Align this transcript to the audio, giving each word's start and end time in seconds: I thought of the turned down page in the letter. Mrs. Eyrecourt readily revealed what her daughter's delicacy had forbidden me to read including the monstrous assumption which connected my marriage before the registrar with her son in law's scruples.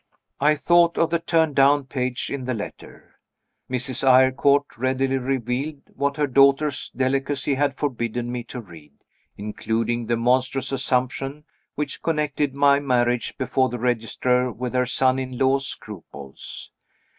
I 0.39 0.55
thought 0.55 0.97
of 0.97 1.11
the 1.11 1.19
turned 1.19 1.55
down 1.55 1.83
page 1.85 2.31
in 2.31 2.45
the 2.45 2.55
letter. 2.55 3.19
Mrs. 3.69 4.03
Eyrecourt 4.03 4.75
readily 4.75 5.19
revealed 5.19 5.83
what 5.93 6.17
her 6.17 6.25
daughter's 6.25 6.89
delicacy 6.89 7.53
had 7.53 7.77
forbidden 7.77 8.31
me 8.31 8.43
to 8.45 8.59
read 8.59 8.93
including 9.37 10.07
the 10.07 10.17
monstrous 10.17 10.71
assumption 10.71 11.43
which 11.75 12.01
connected 12.01 12.55
my 12.55 12.79
marriage 12.79 13.37
before 13.37 13.69
the 13.69 13.77
registrar 13.77 14.51
with 14.51 14.73
her 14.73 14.87
son 14.87 15.19
in 15.19 15.37
law's 15.37 15.67
scruples. 15.67 16.71